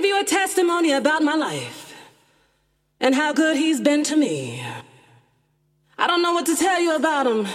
[0.00, 1.94] give you a testimony about my life
[3.00, 4.64] and how good he's been to me.
[5.98, 7.46] I don't know what to tell you about him.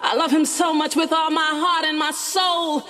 [0.00, 2.82] I love him so much with all my heart and my soul.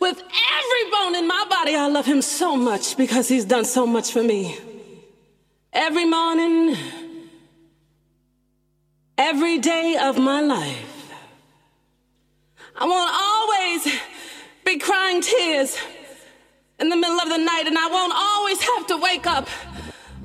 [0.00, 3.86] With every bone in my body, I love him so much because he's done so
[3.86, 4.58] much for me.
[5.72, 6.76] Every morning,
[9.16, 11.12] every day of my life,
[12.74, 14.00] I won't always
[14.64, 15.76] be crying tears
[16.80, 19.48] in the middle of the night, and I won't always have to wake up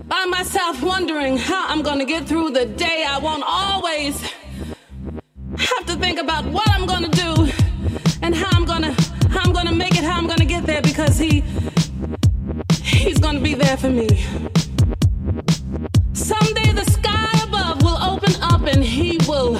[0.07, 3.05] by myself wondering how I'm gonna get through the day.
[3.07, 4.21] I won't always
[5.57, 7.51] have to think about what I'm gonna do
[8.21, 8.93] and how I'm gonna
[9.29, 11.43] how I'm gonna make it, how I'm gonna get there because he
[12.81, 14.07] he's gonna be there for me.
[16.13, 19.59] Someday the sky above will open up and he will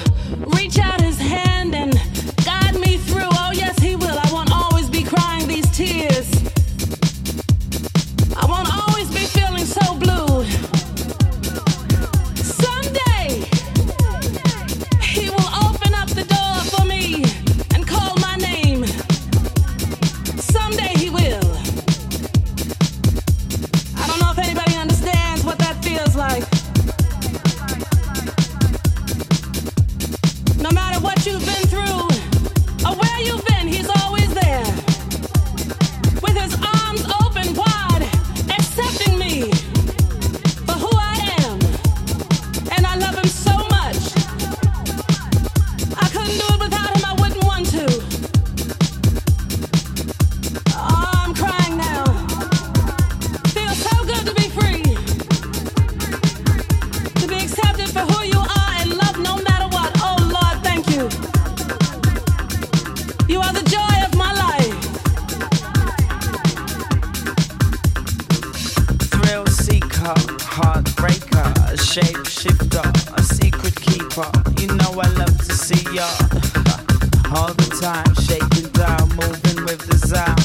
[77.35, 80.40] all the time, shaking down, moving with the sound.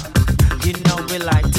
[0.65, 1.50] You know we like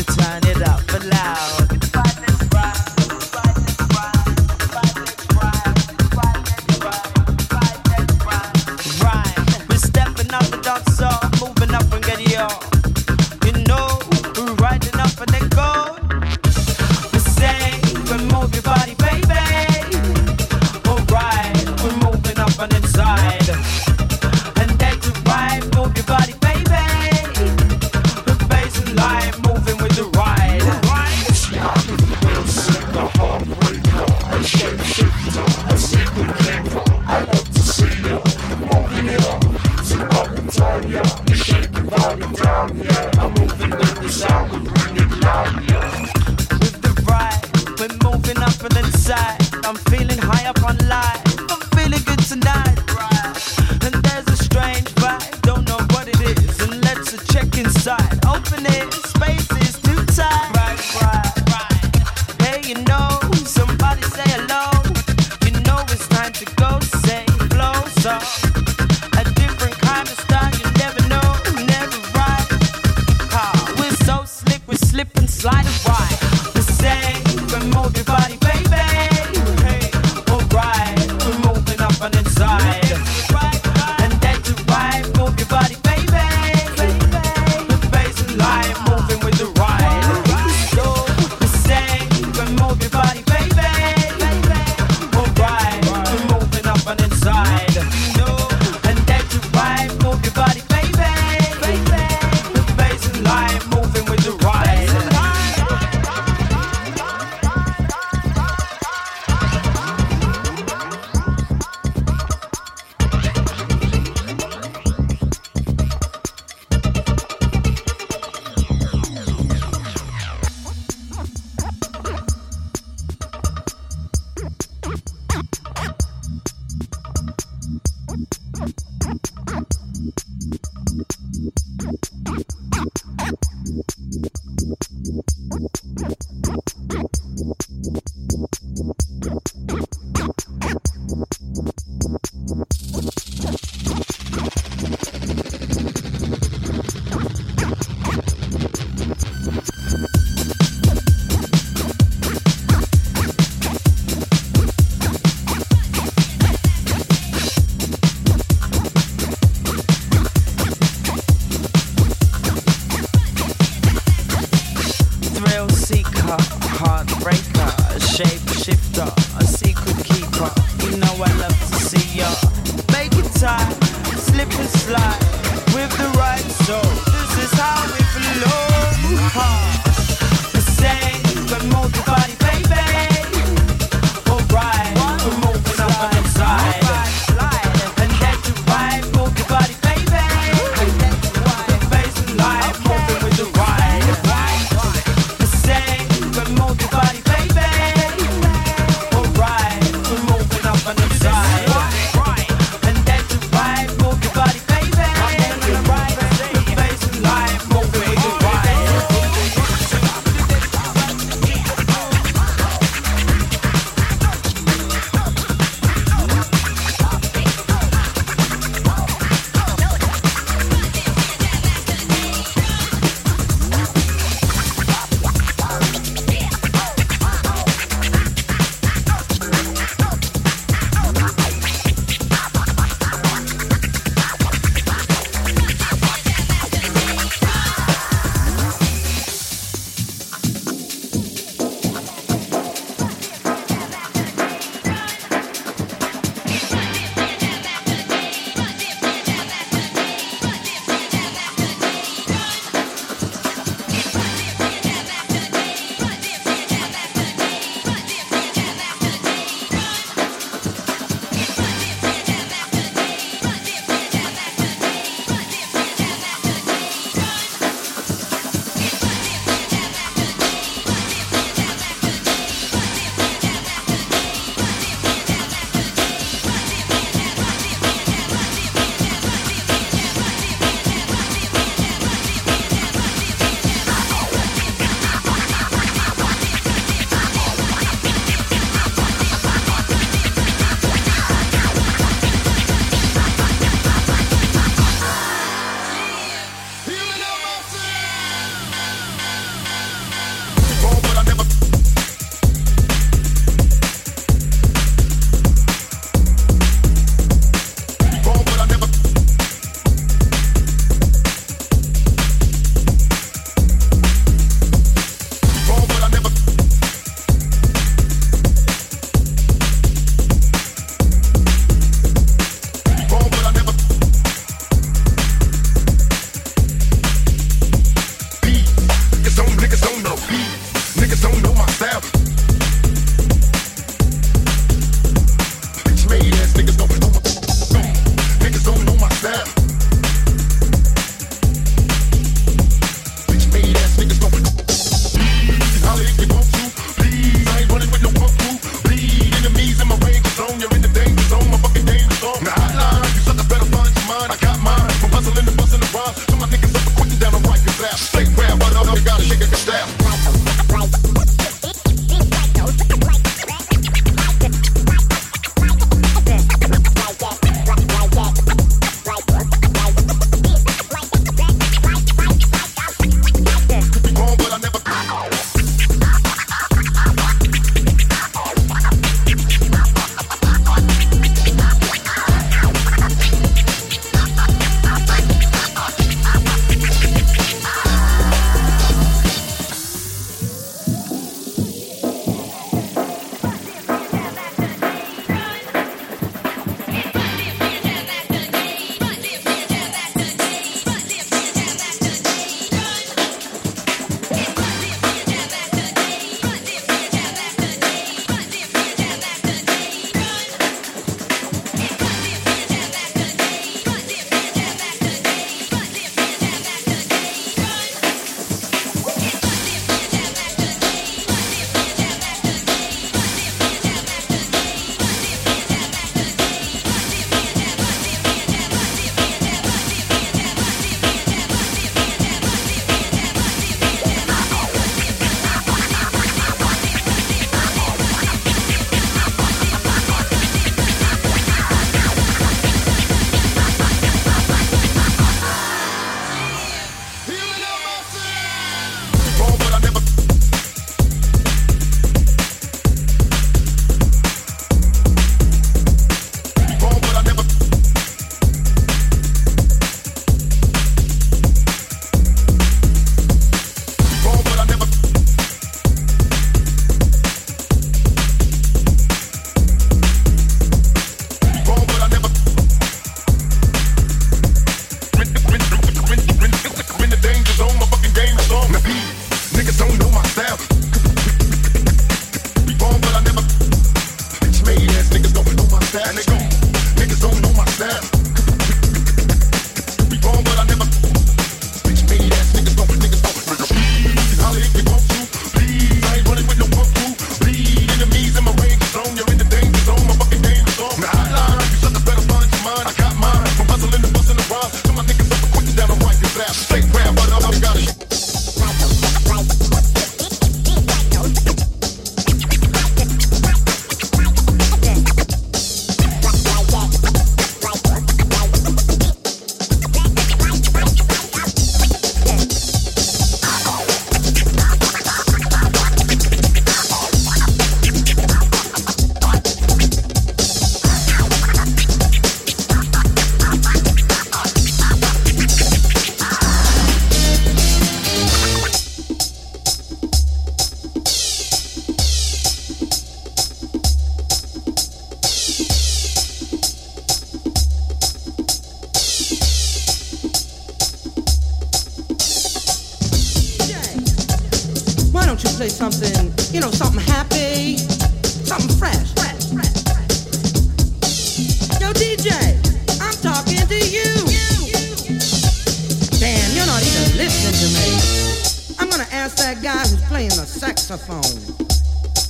[569.22, 571.22] ask that guy who's playing the saxophone.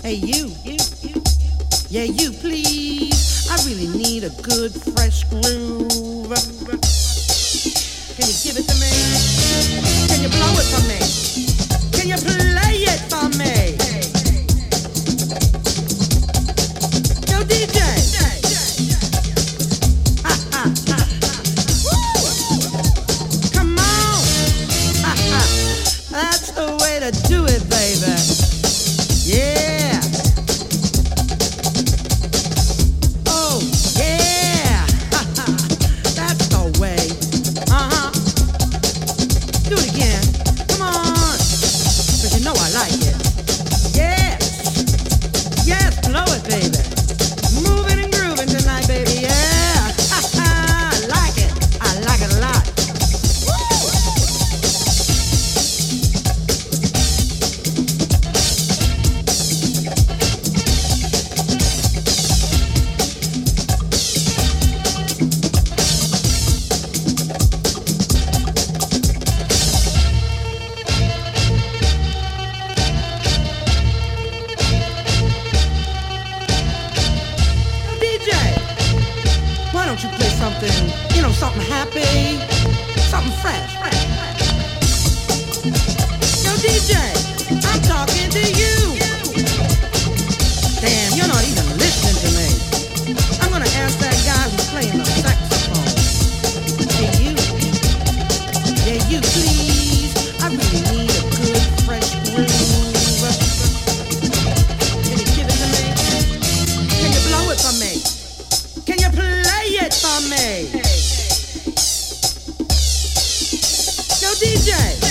[0.04, 0.52] Hey, you.
[1.88, 3.48] Yeah, you, please.
[3.50, 5.88] I really need a good, fresh groove.
[8.18, 8.92] Can you give it to me?
[10.08, 11.00] Can you blow it for me?
[11.98, 12.51] Can you please?
[114.42, 115.11] DJ.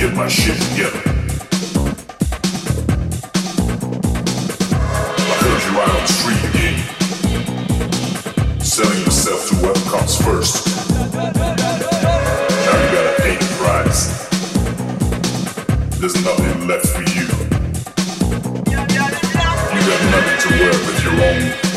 [0.00, 0.98] get my shit together.
[5.28, 6.76] I heard you out on the street again,
[8.60, 10.66] selling yourself to whoever comes first.
[10.96, 11.26] Now
[12.80, 14.00] you got a eight price.
[15.98, 17.28] There's nothing left for you.
[18.72, 21.69] You got nothing to wear but your own.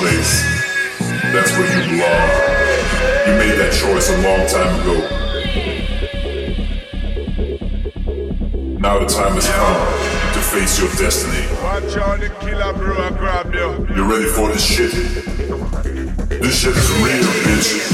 [0.00, 0.42] place.
[1.32, 2.30] That's where you belong.
[3.26, 4.96] You made that choice a long time ago.
[8.78, 9.80] Now the time has come
[10.34, 11.46] to face your destiny.
[13.94, 14.92] You're ready for this shit?
[16.42, 17.93] This shit is real, bitch.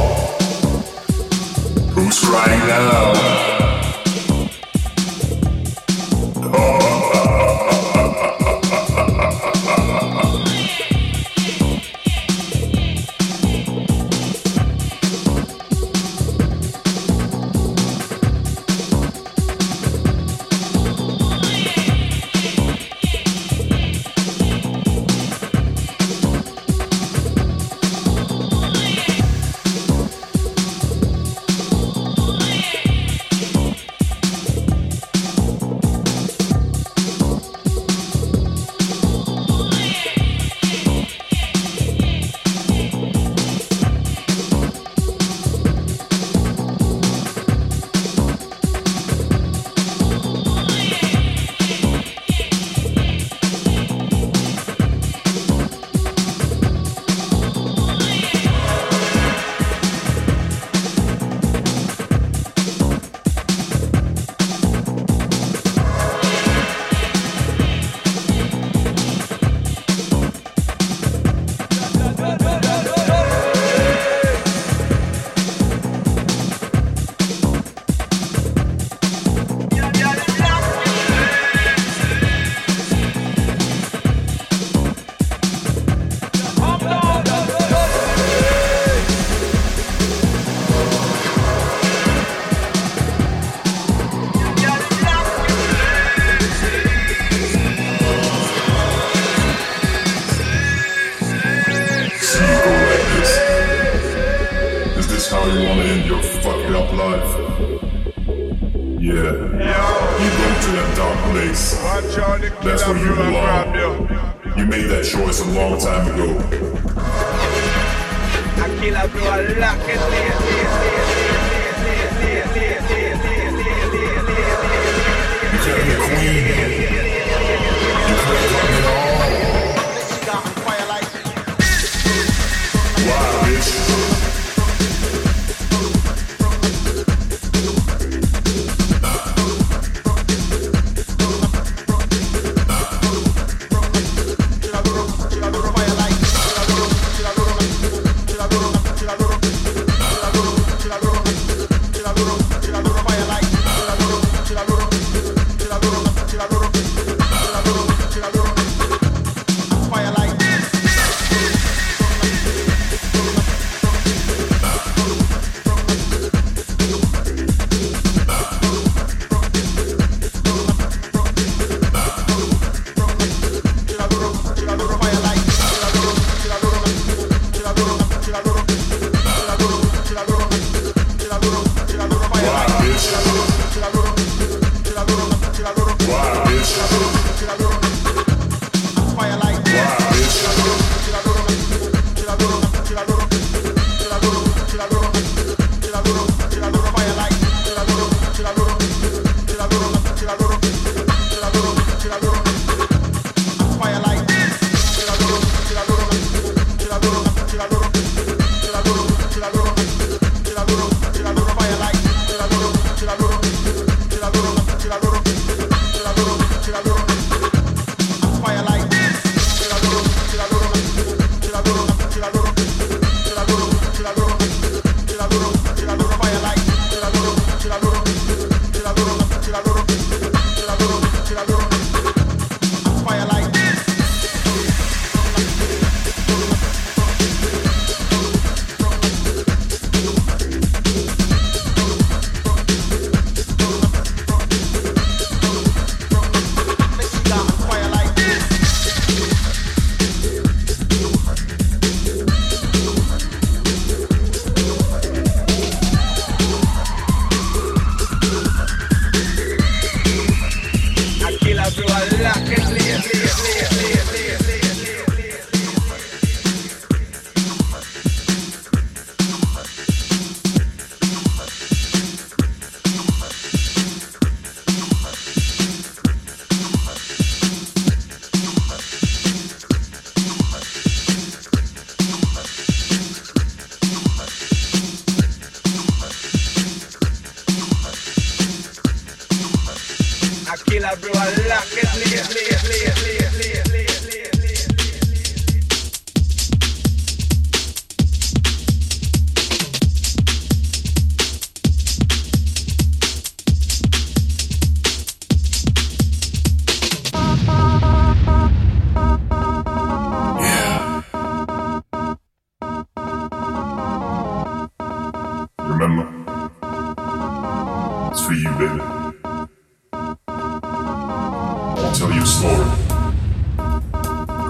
[2.31, 3.50] right now.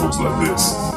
[0.01, 0.90] like this.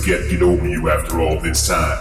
[0.00, 1.98] forget get over you after all this time.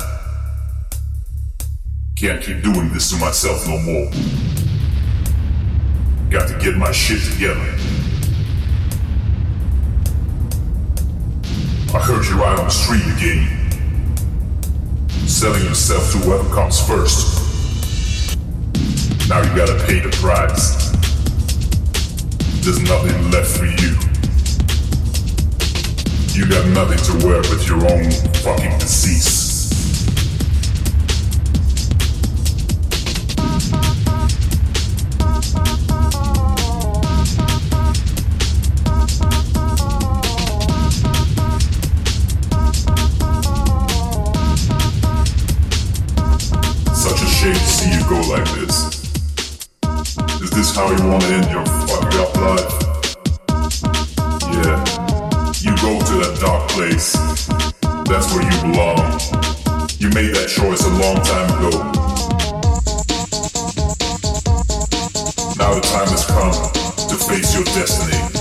[2.15, 4.09] Can't keep doing this to myself no more.
[6.29, 7.59] Got to get my shit together.
[11.93, 13.47] I heard you right out on the street again.
[15.27, 17.37] Selling yourself to whoever comes first.
[19.27, 20.89] Now you gotta pay the price.
[22.63, 24.08] There's nothing left for you.
[26.39, 29.49] You got nothing to wear but your own fucking disease.
[47.65, 48.95] see you go like this?
[50.41, 52.88] Is this how you want to end your fucked up life?
[56.99, 57.13] place.
[58.09, 58.97] That's where you belong.
[59.99, 61.71] You made that choice a long time ago.
[65.57, 66.53] Now the time has come
[67.09, 68.38] to face your destiny.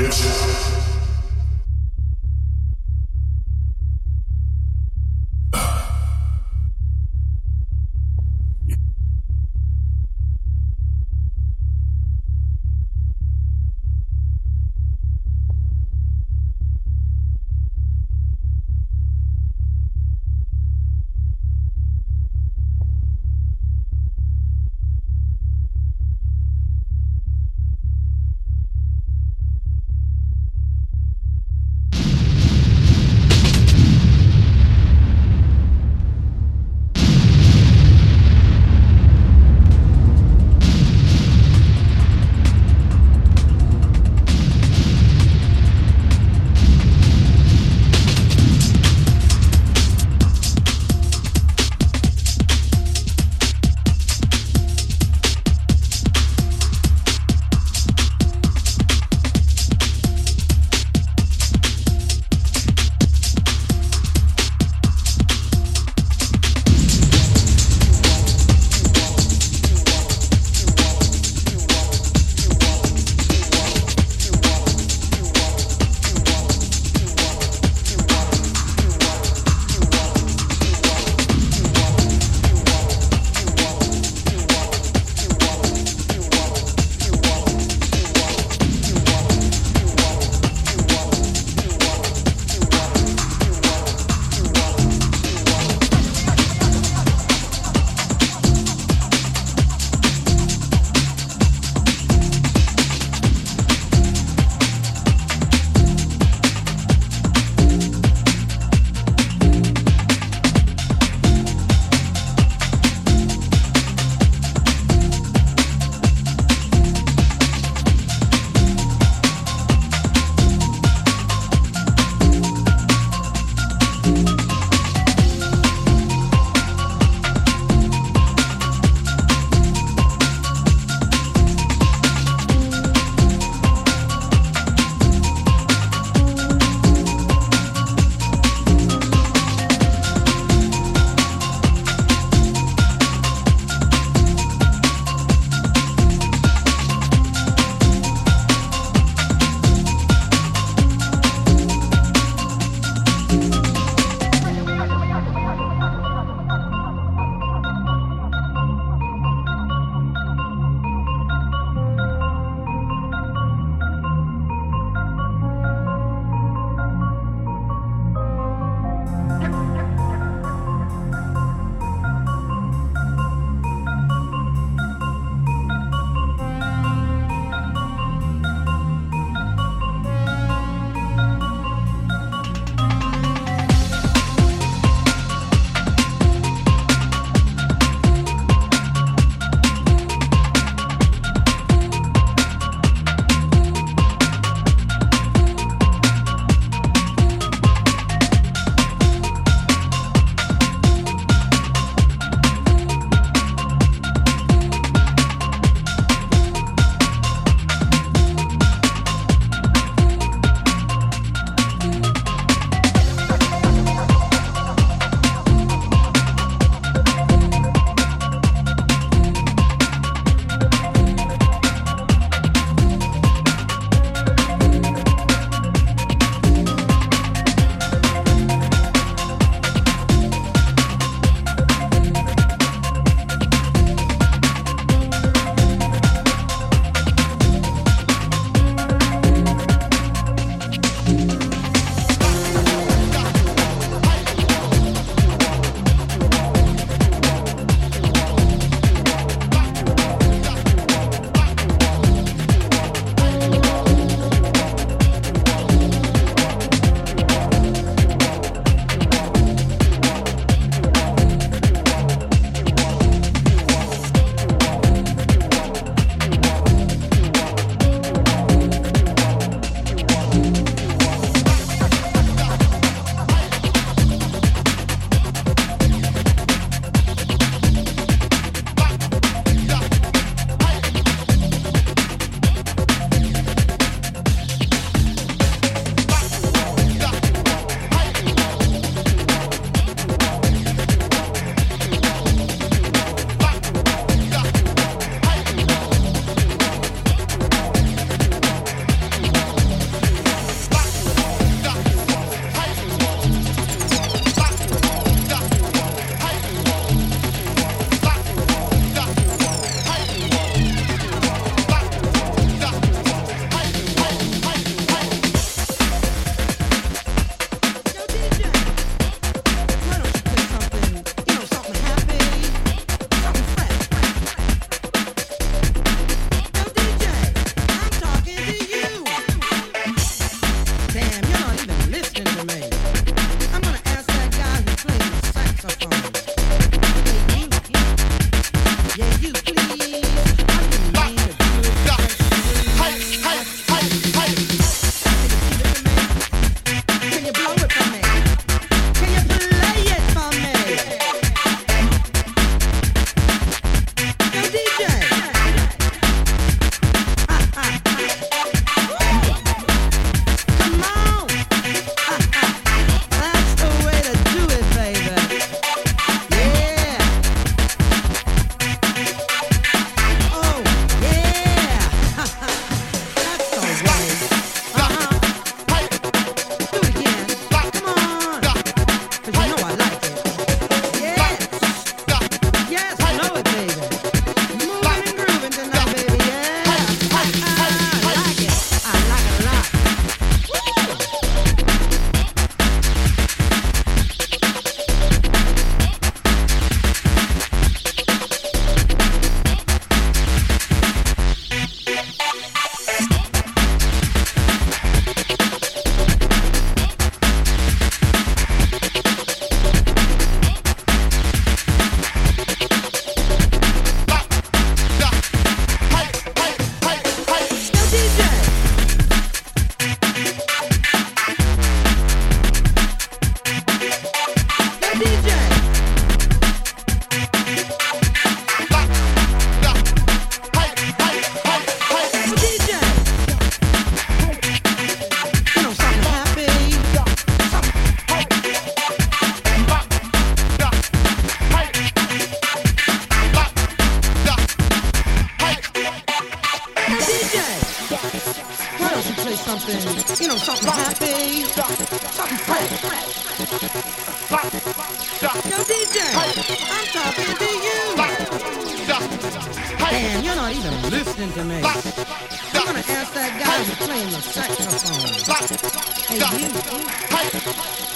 [0.00, 0.79] bitch.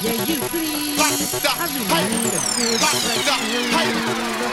[0.01, 0.99] Yeah, you please.
[1.01, 1.11] I
[1.73, 4.44] really need a good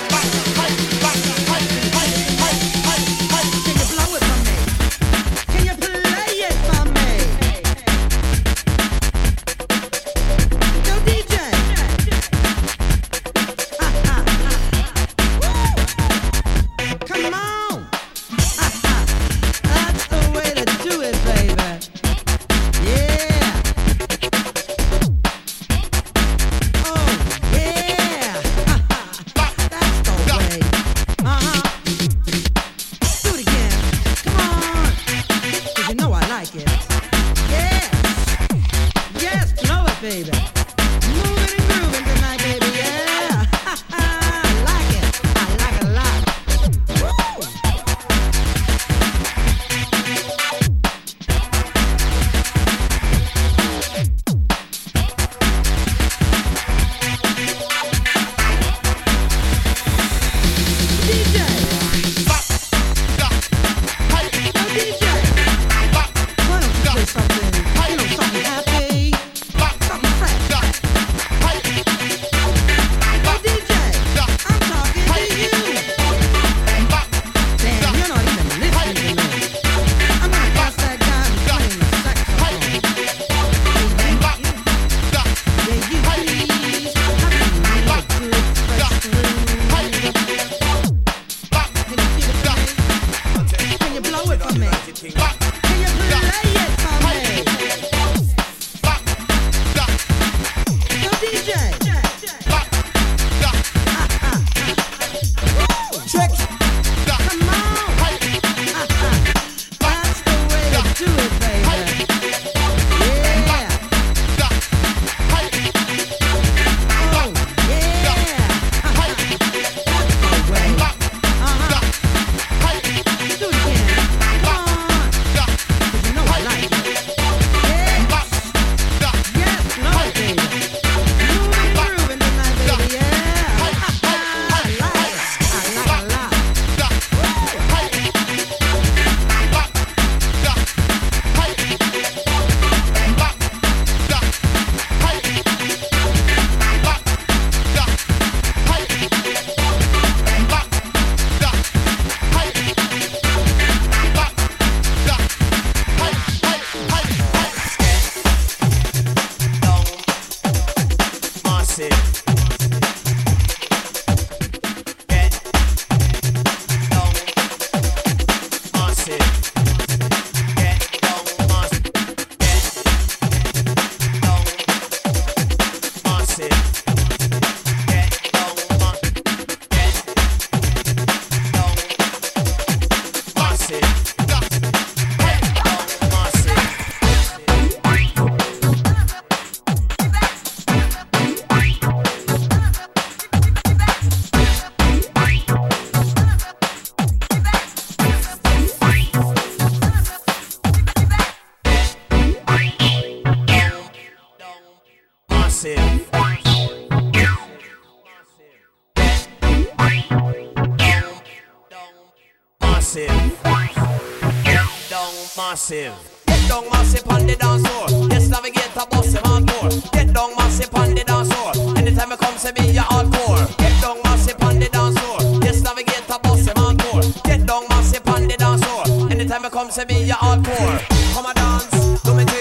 [215.71, 216.25] massive.
[216.27, 218.09] Get down massive on the dance floor.
[218.09, 219.45] Yes, navigate a boss him on.
[219.91, 221.77] Get down massive on the dance floor.
[221.77, 223.57] Anytime I come, say me you hardcore.
[223.57, 225.39] Get down massive on the dance floor.
[225.43, 226.77] Yes, navigate a boss him on.
[227.23, 229.11] Get down massive on the dance floor.
[229.11, 230.79] Anytime I come, say me you hardcore.
[231.13, 232.40] Come and dance, do me too.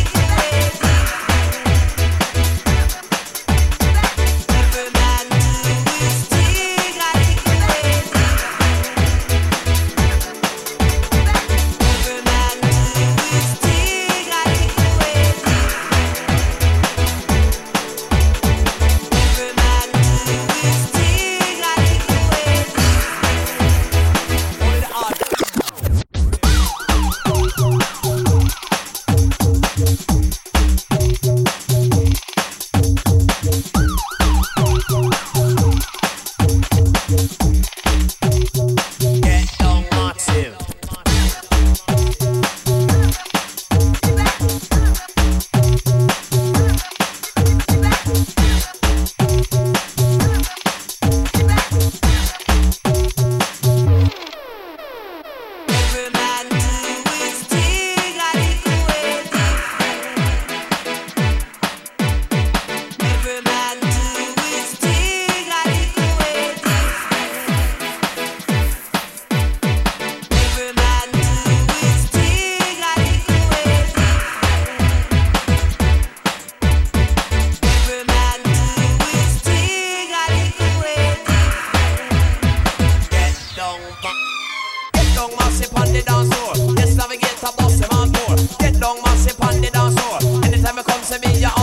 [89.41, 90.19] pan the dance floor.
[90.45, 91.60] Anytime you come to me, you're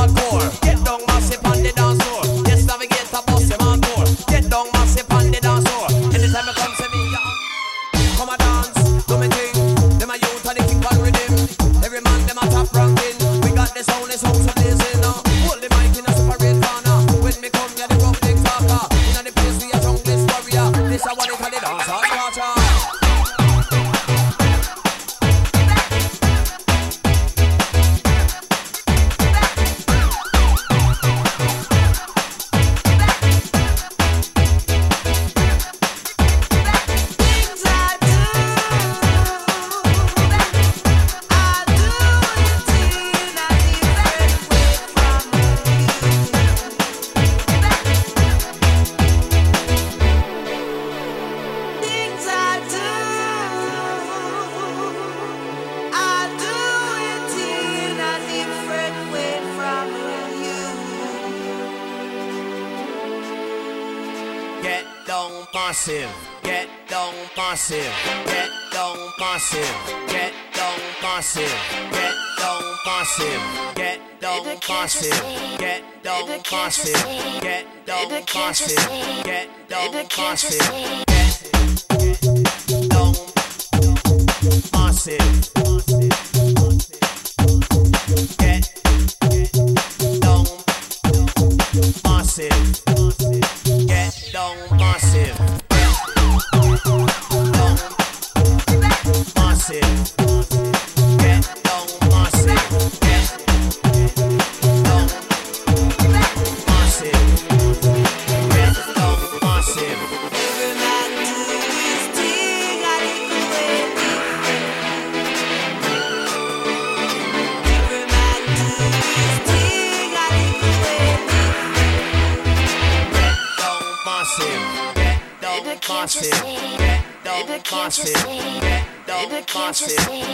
[126.20, 128.60] Baby, can't you see?
[129.06, 130.24] Baby, can't you see?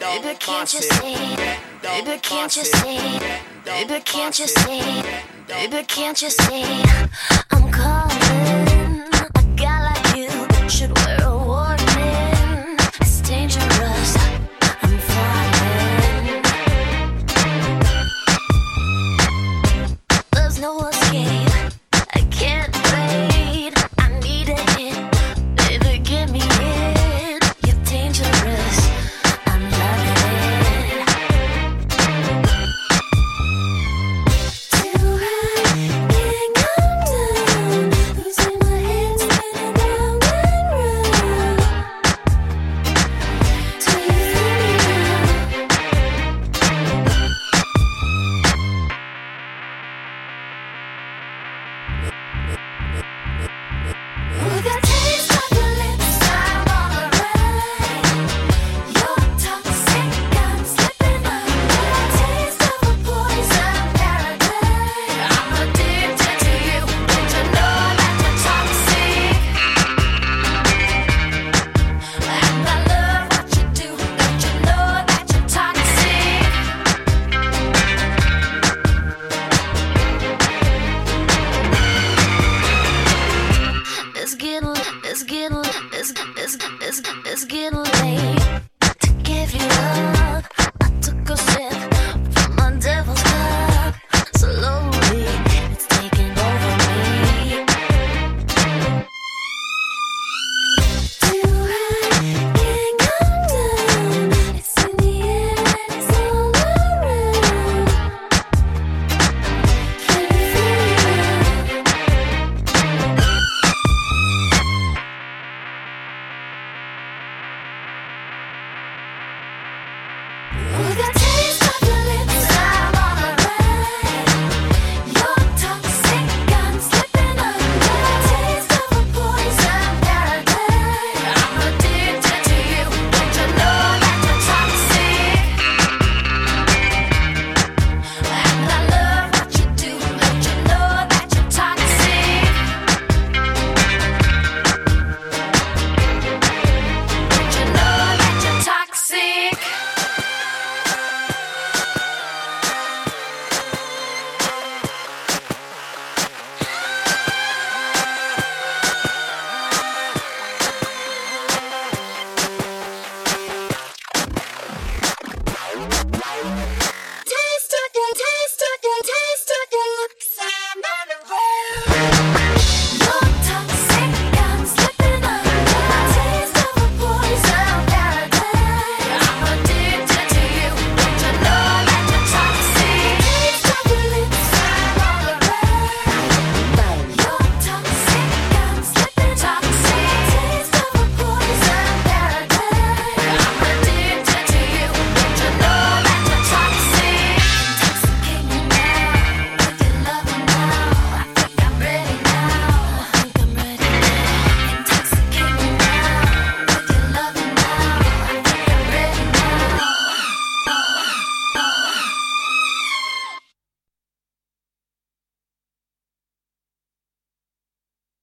[0.00, 1.58] Baby, can't you see?
[1.82, 3.22] That don't bounce it.
[3.64, 5.02] Baby, can't you see?
[5.46, 7.47] Baby, can't you see?